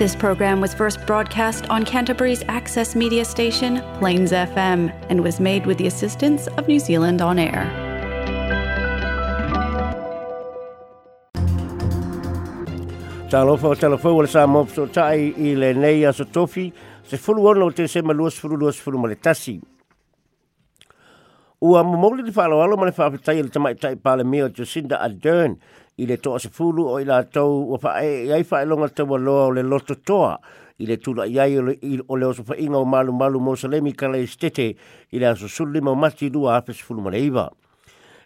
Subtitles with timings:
[0.00, 5.66] This program was first broadcast on Canterbury's access media station, Plains FM, and was made
[5.66, 7.68] with the assistance of New Zealand On Air.
[13.28, 16.72] Talofa o talafau o le sa mo so tai i le nei a tofi
[17.04, 19.60] se fulu ono o te se malua se fulu lua se fulu ma le tasi.
[21.60, 25.58] Ua momoli di whaalo alo ma le whaafitai le tamai tai pale mea Jacinda Ardern
[26.00, 29.18] i le toa se fulu o i la tau whae i ai whae longa taua
[29.20, 30.38] loa o le loto toa
[30.80, 34.08] i le tula i ai o le oso whainga o malu malu mo salemi ka
[34.08, 34.68] le stete
[35.12, 37.50] i le aso suli ma mati lua afe se fulu ma le iwa.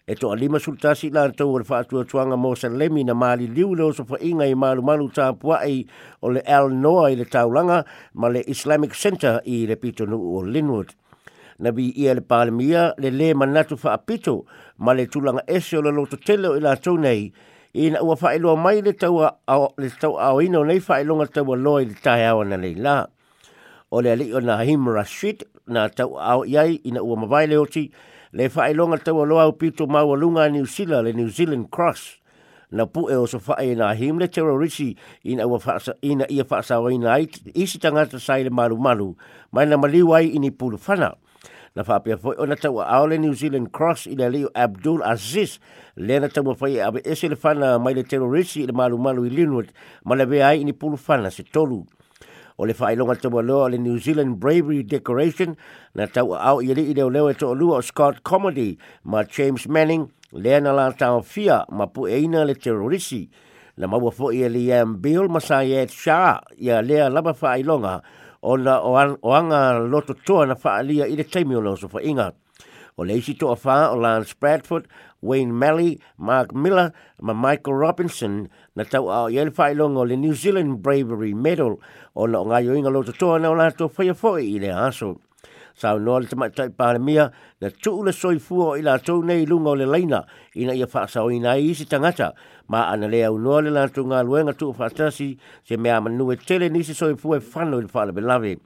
[0.07, 3.75] E to alima sultasi la tau o le whaatua tuanga mo salemi na mali liu
[3.75, 5.83] le oso whainga i malu malu tā puai
[6.21, 7.83] o le Al Noa i le taulanga
[8.13, 10.95] ma le Islamic Center i le pitonu o Linwood
[11.59, 14.45] na bi ia le palemia le le manatu fa apito
[14.77, 17.33] ma le tulanga ese o le loto tele o ila tau nei
[17.75, 21.55] ina ua whaeloa mai le tau au, le tau au ino nei whaelonga tau a
[21.59, 23.07] loa i le tae awa na leila.
[23.91, 27.59] O le ali o na Him Rashid na tau au iai ina ua mawai le
[27.59, 27.91] oti
[28.31, 32.15] le whaelonga tau a loa o pito maua lunga New Zealand le New Zealand Cross.
[32.71, 36.43] Na pu e o so whae na him le terrorisi ina ua whaasa, ina ia
[36.47, 37.19] whaasa wa ina
[37.53, 39.15] isi tangata sai le malu malu
[39.51, 41.19] mai na maliwai ini pulu whanau
[41.75, 45.59] na whapea foi ona tau a le New Zealand Cross i le leo Abdul Aziz.
[45.97, 49.25] Le na tau mawhai abe ese le whana mai le terroristi i le malu malu
[49.25, 49.73] i Linwood.
[50.05, 51.83] Ma le vea ai ni pulu whana se tolu.
[52.57, 55.57] O le whailonga tau loa le New Zealand Bravery Decoration
[55.93, 59.23] na tau au i li i leo leo e to lua o Scott Comedy ma
[59.27, 63.27] James Manning le na la tau fia ma pu eina le terroristi
[63.75, 67.99] na maua fo i e Liam Bill ma sa yet sha ia lea laba whailonga
[68.45, 71.89] o na o, an, o anga loto toa na whaalia i le taimi o so
[71.99, 72.33] inga.
[72.97, 74.87] O le isi toa wha o Lance Bradford,
[75.21, 80.15] Wayne Malley, Mark Miller, ma Michael Robinson na tau au i ele whailonga o le
[80.15, 81.79] New Zealand Bravery Medal
[82.13, 84.69] o na o ngai inga loto toa na o la to whaia foi i le
[84.69, 85.17] aso.
[85.75, 87.31] Sao noa le tamai tai pāle mia
[87.61, 90.21] na tuu le soi fua i la tau nei lunga o le leina
[90.55, 92.31] ina ia whaasao ina i isi tangata
[92.69, 95.27] ma ana lea unoa le lantu ngā luenga tuu whaatasi
[95.67, 98.57] se mea e tele nisi soi fua e whano i whaala belave.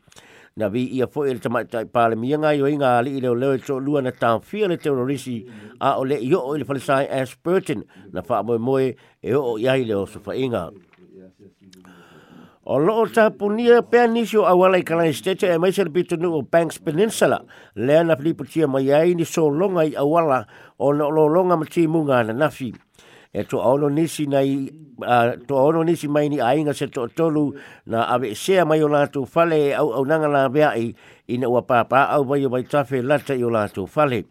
[0.56, 3.22] Na vi ia fo i le tamai tai pāle mia ngai o inga ali i
[3.22, 5.48] leo leo e tō lua na tāng fia le terrorisi
[5.80, 9.58] a o le i o i le whalesai Ashburton na wha moe moe e o
[9.58, 10.70] i ai leo wha inga.
[12.70, 16.36] O loo ta punia pea nisi o awala i kalai stete e maise le bitonu
[16.38, 17.40] o Banks Peninsula.
[17.76, 20.46] Lea na filiputia mai ai ni so longa i awala
[20.78, 22.70] o na lo longa ma munga na nafi.
[23.32, 24.66] E to ono nisi nai
[25.06, 27.54] uh, to ono nisi mai ni ainga se to tolu
[27.86, 30.96] na ave sea mai o latu fale au au nanga la bea i
[31.28, 34.26] ina ua papa au vai vai tafe lata i o latu fale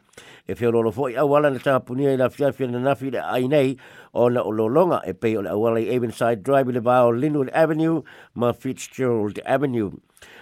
[0.49, 3.47] e feo lolo foi au wala na tapunia i la fiafia na nafi le ai
[3.47, 3.77] nei
[4.15, 7.13] o na o lolonga e pei o le awala i Avonside Drive i le vao
[7.13, 8.03] Linwood Avenue
[8.35, 9.93] ma Fitzgerald Avenue.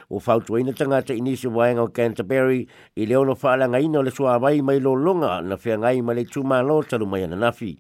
[0.09, 4.11] O fautu ina tangata inisi waenga o Canterbury i le ono whaalanga ina o le
[4.11, 7.77] sua vai mai lolonga na fea ngai ma le tuma lo talu mai na nafi.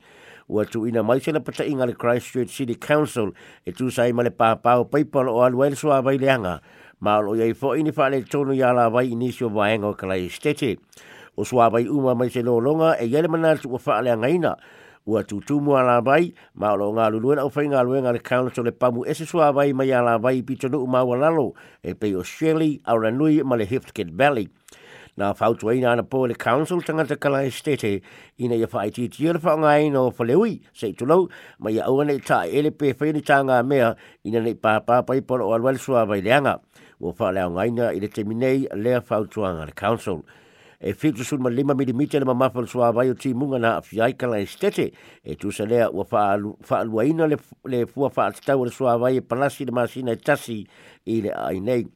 [0.48, 3.32] ua tuuina mai se na pataʻiga le christchurch city council
[3.66, 6.60] e tusai ma le papao paipa loo alu ai le suavaileaga
[7.00, 10.78] ma o loo iai foʻi ni faaleitonu iā lavai inisi o vaega o kalaistete
[11.36, 14.56] o suavai uma mai se lologa e iai le manatu ua faaleagaina
[15.06, 19.02] ua tutumu a lavai ma o loo galulue na ufaigaluega a le council le pamu
[19.02, 23.56] ese suavai mai iā lavai i pitonuu maua lalo e pei o shirley aulanui ma
[23.56, 24.46] le hiftkid valley.
[25.16, 29.56] Na fautu ina ana po le council tanga te kala ia fai titi ia fa
[29.56, 30.92] nga ino fa leui se
[31.58, 35.02] ma ia au nei ta ele pe fa ni tanga mea ina nei pa pa
[35.02, 36.60] pa i polo al wal sua vai leanga.
[37.00, 40.20] Wo fa le nga ina ile terminei le fautu anga le council.
[40.78, 43.80] E fitu sun ma lima milimita le mamafa le sua vai o ti munga na
[43.80, 44.92] fiai kala estete.
[45.24, 46.36] E tu se lea ua fa
[46.76, 50.16] alua ina le, le fua fa atitau le sua vai e palasi le masina e
[50.16, 50.66] tasi
[51.06, 51.86] i le ai nei.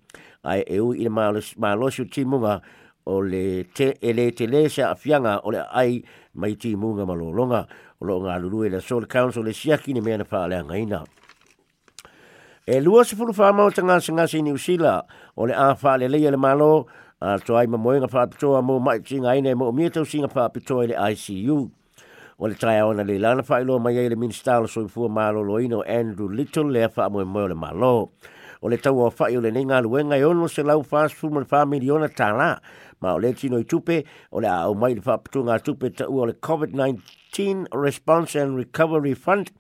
[0.42, 2.62] Ai e ui i le malosi o ti munga
[3.10, 6.02] o le te ele te le se afianga o le ai
[6.34, 7.66] mai ti munga malolonga
[7.98, 10.62] o lo ngā lulu e le Soul Council le siaki ni mea na wha alea
[10.64, 11.02] ngaina.
[12.66, 15.02] E lua se fulu wha ta ngāsi ngāsi ni usila
[15.36, 16.86] o le a le leia le malo
[17.20, 20.48] a to ai mamoenga fa mō mo mai tinga ine mo mō mietau singa fa
[20.54, 21.70] i le ICU
[22.38, 25.82] o le tai ona le lana fa mai e le minister o soifua malo loino
[25.82, 28.10] Andrew Little le fa mo mo le malo
[28.60, 31.64] o le tau o fa le ninga luenga e ono se lau food mo fa
[31.64, 32.60] miliona tala
[33.00, 36.06] ma o le tino i tupe o le au mai le fa pitunga tupe ta
[36.06, 39.50] o le COVID-19 Response and Recovery Fund.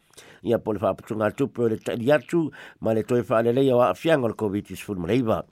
[0.42, 2.50] Ia po le fa pitunga tupe o le ta atu
[2.80, 5.44] ma le toi fa le leia o a fianga o le COVID-19 mo leiva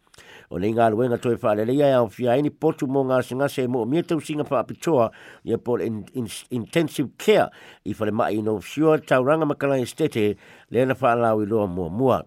[0.50, 3.67] o nei ngā luenga toi whaalelea e au fia ini potu mō ngā singa se
[3.69, 5.11] mo mia tau singa whaapitoa
[5.45, 7.50] ia po in, in, intensive care
[7.85, 10.37] i whale mai no sure tauranga makalai stete
[10.71, 12.23] le na whaalau i loa mua mua.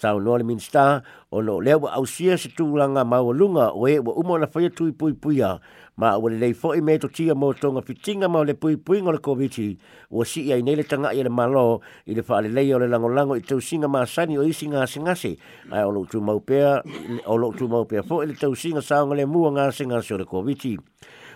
[0.00, 3.98] Tau no le minsta o no lea wa au sia se tūlanga mawalunga o e
[3.98, 5.58] wa umo na whaia tui pui pui a
[5.96, 8.76] ma o le lei fo i me to tia mo tonga fitinga ma le pui
[8.76, 9.78] pui ngole koviti
[10.10, 12.78] o si ai nei le tanga i le malo i le wha le lei o
[12.78, 15.36] le lango lango i tau singa ma sani o isi ngā singase
[15.70, 16.82] ai o lo tu maupea
[17.26, 20.18] o lo tu maupea fo i le tau singa saonga le mua ngā singase o
[20.18, 20.74] le koviti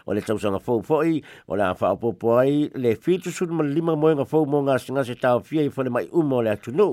[0.09, 3.95] o le tausanga fou foi o le afa popo ai le fitu sun ma lima
[3.95, 6.89] moenga fou mo ngā singase tau fia i fone mai umo le atunu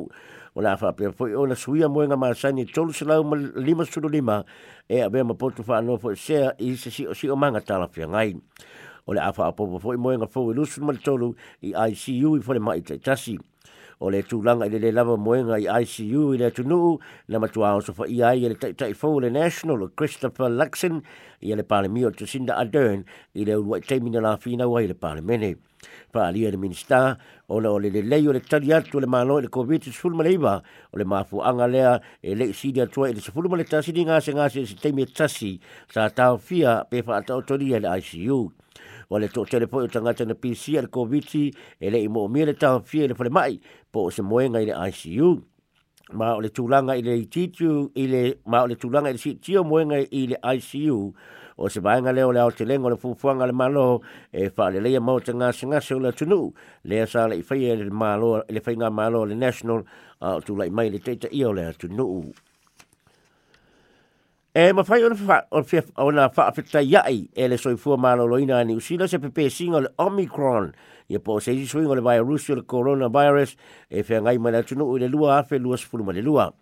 [0.56, 4.08] o le afa pe foi ona suia mo nga masani tolu sala ma lima sulu
[4.08, 4.46] lima
[4.88, 7.60] e a ma potu fa no fo se i se si o si o manga
[7.60, 8.40] tala fia ngai.
[9.06, 12.54] O le afa po foi mo nga foi lusu ma tolu i ICU i fo
[12.54, 13.38] le mai tasi.
[14.00, 17.82] O le tūlanga i le lava moenga i ICU i le tunu na matua o
[17.82, 21.04] sofa i ai i le tai fo le National o Christopher Luxon
[21.42, 23.04] i le palemio Jacinda Ardern
[23.36, 25.58] i le uluai teimina la fina wa i le palemene
[26.12, 27.18] pa ali le minista
[27.48, 30.98] o le le le o le tali atu le malo le covid sul maleiva o
[30.98, 34.34] le mafu anga lea e le sidi atu e le sefulu le tasi di ngase
[34.34, 35.60] ngase se teimi tasi
[35.92, 38.52] sa tau fia pe fa tau tori le ICU
[39.10, 42.54] o le to telepo o tangata na PC le covid e le imo mi le
[42.54, 43.60] tau fia le fale mai
[43.92, 45.55] po se moenga i le ICU
[46.14, 49.22] ma o le tūlanga i le titu i le ma o le tūlanga i le
[49.22, 51.00] si tio moenga i le ICU
[51.58, 54.82] o se vaenga leo le au te lengo le fufuanga le malo e wha le
[54.86, 56.54] leia mau te ngasi o le tunu.
[56.84, 59.84] Lea sa le i whaia le malo le whainga malo le national
[60.22, 62.34] a tu lai mai le teita i o le tunu
[64.56, 65.60] E ma fai ona fa o
[65.98, 69.90] ona fa afita yai e eh, le soifua malo ni usila se pepe singa le
[69.98, 70.72] Omicron.
[71.10, 73.58] Ia po se isi swingo le virus le coronavirus
[73.90, 76.54] e fea ngai mai le tunu i le lua afe lua sifuru ma le lua.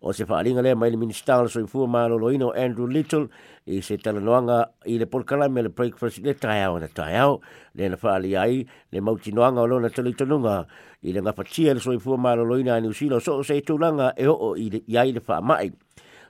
[0.00, 3.28] O se whaalinga le mai le minister le soifua malo loino Andrew Little
[3.66, 7.42] i se talanoanga i le polkala me le breakfast le tai au na tai au
[7.74, 10.64] le na whaali ai le mauti noanga o lona tali tanunga
[11.02, 14.80] i le ngapatia le soifua malo ni usilo so se tūlanga e o i le
[14.88, 15.70] iai le wha mai.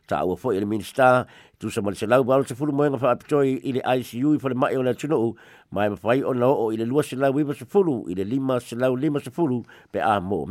[0.06, 1.26] Ta ua fo i le minister
[1.58, 4.38] tu sa mali se lau balu se fulu moenga wha apitoi i le ICU i
[4.38, 5.34] fale mai o le tunu
[5.70, 8.14] mai ma whai o na o i le lua se lau iwa se fulu i
[8.14, 10.46] le lima se lau lima se fulu pe a mo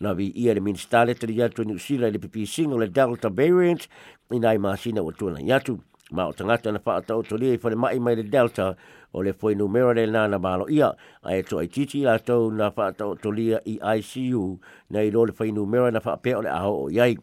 [0.00, 3.88] na vi le minister le tari atu ni usila le pipi singo le Delta variant
[4.30, 5.80] i nai masina o tuana yatu.
[6.10, 8.76] Ma o tangata na wha atau to lia i fale mai mai le Delta
[9.16, 10.68] o le foi numero le nana malo.
[10.68, 10.92] Ia
[11.22, 14.60] a e to titi la tau na wha atau to lia i ICU
[14.90, 17.16] na i le foi numero na wha pe o le aho o iai.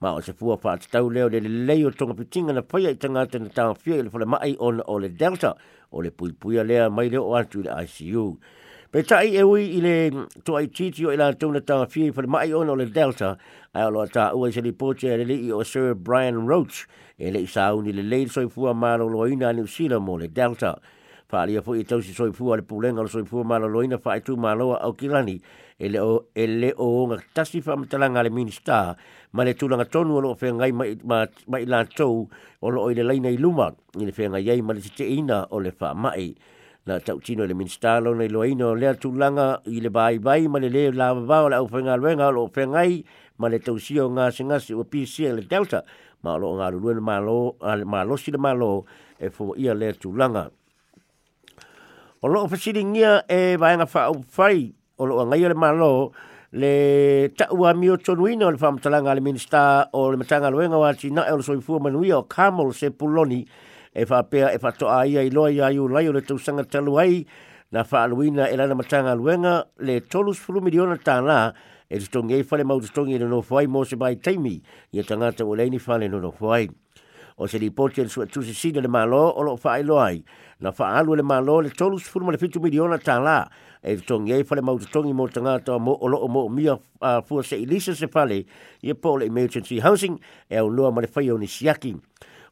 [0.00, 3.00] Ma o se fua wha tau leo le lei o tonga pitinga na whaia i
[3.00, 5.56] tangata na tau fia i le fale mai o, o le Delta.
[5.90, 8.36] O le pui pui lea mai leo o atu le ICU
[8.90, 9.96] Pe tai e ui i le
[10.44, 12.84] to ai titi o i la tau na tau fia i fale mai o le
[12.92, 13.38] Delta.
[13.72, 16.84] Ai o loa ta ua i se li pote le li o Sir Brian Roach.
[17.16, 20.28] E le i sauni le lei soi fua maro lo ina ni usila mo le
[20.28, 20.76] Delta
[21.28, 23.82] fa alia fo i tau si soi fua le pulenga le soi fua maro lo
[23.84, 25.36] ina fa i tu maloa au kilani.
[25.78, 28.96] E o e o nga tasi fa matalanga le minista
[29.32, 32.26] ma le tulanga tonu o lo fe ngai mai ma mai la tou
[32.60, 35.46] o lo i le laina luma i le fe ngai ai ma le te ina
[35.52, 36.34] o le fa mai
[36.88, 40.48] na tau tino le minista lo nei lo ino le tulanga i le bai bai
[40.48, 43.04] ma le le la va o le au fe ngai wenga lo fe ngai
[43.36, 45.84] ma le tau sio nga singa si o PC le delta
[46.24, 48.82] ma lo nga lu ma lo ma lo si le ma lo
[49.20, 50.50] e fo ia le tulanga
[52.20, 56.12] o lo fasiringia e vaenga whaau fai o lo ngai le malo
[56.52, 61.28] le taua mio tonuina o le whamatalanga le minista o le matanga loenga wa tina
[61.28, 63.46] e o le soifua manuia o Kamol se puloni
[63.94, 67.26] e whapea e whatoa ia i loa ia iu lai o le tausanga talu ai
[67.70, 71.54] na whaaluina e lana matanga luenga le tolus fulu miliona tāna
[71.88, 74.58] e tutongi e whale mau te tongi e no whai mo se bai teimi
[74.92, 76.68] i a tangata o leini whale no no whai
[77.38, 80.22] o se li poti e le suatu se sida le malo o lo whaai loai
[80.60, 83.46] na whaalu le malo le tolu fulu ma le fitu miliona tāna
[83.82, 87.42] e tongi e fale mau tongi mo tangata mo o loo mo mia a fua
[87.42, 88.44] se ilisa se fale
[88.82, 90.18] i po le emergency housing
[90.50, 91.94] e au noa ma le whai o ni siaki.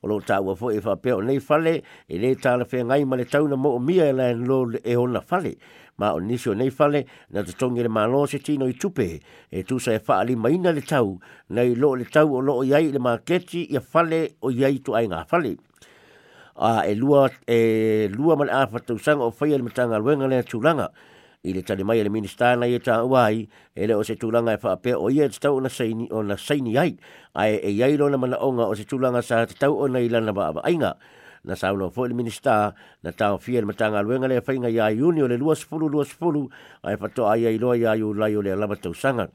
[0.03, 3.17] O lo tāua fo e whapea o nei fale e le tāna whea ngai ma
[3.17, 5.57] le tauna mo o mia e lai lo e ona fale
[5.97, 9.21] ma o nisi o nei fale na te tongi le malo se tino i tupe
[9.51, 11.19] e tu sa e wha ali maina le tau.
[11.49, 14.83] Nei lo le tau o lo o iai le maketi i a fale o iai
[14.85, 15.57] tu ai ngā fale
[16.57, 20.89] a e lua e lua man a whatausanga o whaia le matanga luenga le tūlanga
[21.45, 24.57] i le tani mai le minista na ia ta wai e le o se tūlanga
[24.57, 26.97] e whaapea o ia te tau na saini o na saini ai.
[27.35, 30.09] Ai e iai lona mana onga o se tūlanga sa te tau o na i
[30.09, 30.97] lana ba ainga.
[31.47, 35.23] Na sauna fo le minista na tau fia le matanga luenga le whainga ia iuni
[35.23, 36.51] o le lua sifuru lua sifuru
[36.83, 39.31] ai whato ai ai loa ia iu lai o le alama tau sanga.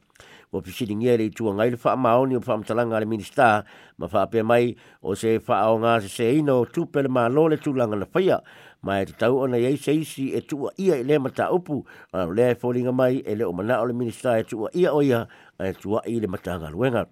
[0.52, 3.64] O pisini ngia le tua ngai le wha maoni o wha mtalanga le minista
[3.98, 7.08] ma wha pe mai o se wha ao ngā se se ino o tupe le
[7.08, 8.44] maa lo le tūlanga na whaia.
[8.84, 11.80] Ma e tau ona iei se isi e tua ia i le mata upu
[12.12, 15.00] a le fōringa mai e le o mana o le minista e tua ia o
[15.00, 15.24] ia
[15.64, 17.08] e tua i le mata ngā luenga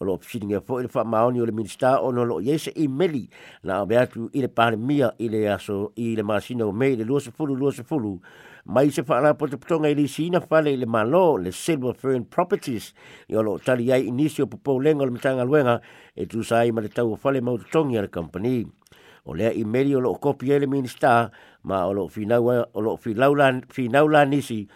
[0.00, 2.40] o lo pisini ngia fo i le wha maoni o le minista o no lo
[2.40, 3.28] iei se i meli
[3.62, 6.96] na o beatu i le pāne mia i le aso i le masina o mei
[6.96, 8.16] le lua se fulu lua se fulu
[8.64, 9.36] mai se whaala
[9.90, 12.94] i sina whale le malo le Silver Fern Properties.
[13.28, 15.80] I olo tali ai inisio po po lenga le mitanga
[16.14, 18.66] e tu sai ma le tau whale mau tongi a le company.
[19.24, 21.30] O lea i o lo kopi ele minista
[21.62, 24.68] ma o lo finau la nisi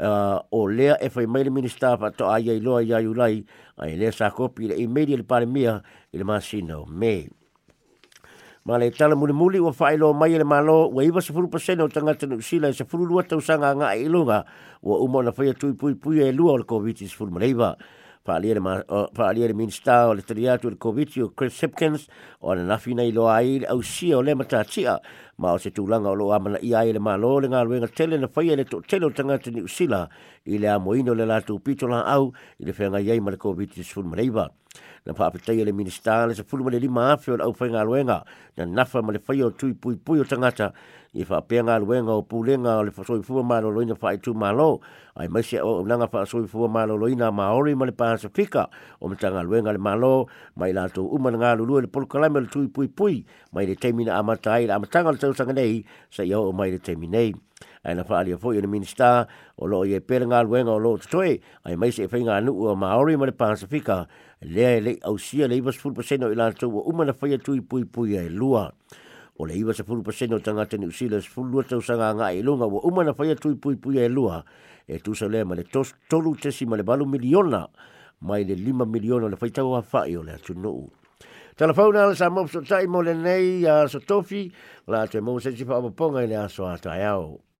[0.00, 3.06] uh, o lea e whai mai le minista pa to ai ai loa i ai
[3.06, 3.44] ulai
[3.78, 7.28] ai lea sa kopi le meri le pare mia i le masina o mei
[8.64, 11.82] ma le tala muli muli wa whaelo mai le malo wa iwa sa furu pasene
[11.82, 14.44] o tangata na usila sa furu lua tau sanga ngā i lunga
[14.82, 17.32] wa umo na whaia tui pui pui e lua o le COVID sa furu
[18.30, 22.06] whaalia le minsta o le tariatu le COVID o Chris Hipkins
[22.40, 24.98] o na nafi nei loa ai au sia o le matatia.
[25.38, 28.28] Ma o se tūlanga o lo amana i ai le malo le ngā tele na
[28.28, 30.08] whaia le to tele o tangata ni usila
[30.46, 33.82] i le amoino le lātou pitola au i le whenga iai ma le COVID sa
[33.82, 34.50] furu mareiva
[35.06, 38.24] na pa apetai le minista le se fulu le lima afe o au whainga luenga.
[38.56, 40.72] Na nafa ma le whaio tui pui pui o tangata.
[41.12, 44.30] I ngā luenga o pūlenga o le whasoi fua ma lo loina wha i tū
[44.32, 44.78] malo
[45.16, 48.68] ai mai se o nanga wha soi fua ma lo loina maori ma le Pasifika
[49.00, 53.66] o luenga le malo mai la tō umana ngā lulu le polukalame le tui mai
[53.66, 55.84] le teimina amatai le amatanga le tausanga nei.
[56.10, 57.34] Sa iau o mai le teiminei
[57.82, 59.26] ai na whaalia fo i minista.
[59.56, 62.54] O lo i e pere ngā o lo tutoe ai mai se e whainga anu
[62.54, 64.06] o maori ma le Pasifika
[64.40, 67.38] lea le au sia le iwa sefulu paseno i lana tau wa uma na whaia
[67.38, 68.72] tui pui pui ai lua.
[69.38, 72.66] O le iwa sefulu paseno tangata ni usila sefulu lua tau sanga ngā i lunga
[72.66, 74.44] wa uma na whaia tui pui pui ai lua.
[74.88, 77.68] E tu sa lea ma le tos, tolu tesi ma le balu miliona
[78.20, 80.88] mai le lima miliona le whaitau a whai o le atu nuu.
[81.56, 84.50] Telefona ala sa mopso tai mo le nei a so tofi
[84.88, 87.40] la te mo se si ponga i le aso a tai au.